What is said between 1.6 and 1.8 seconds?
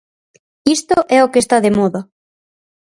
de